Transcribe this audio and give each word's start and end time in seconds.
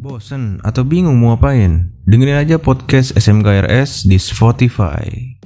Bosen 0.00 0.64
atau 0.64 0.80
bingung 0.80 1.20
mau 1.20 1.36
ngapain? 1.36 1.92
Dengerin 2.08 2.40
aja 2.40 2.56
podcast 2.56 3.12
SMKRS 3.20 4.08
di 4.08 4.16
Spotify. 4.16 5.39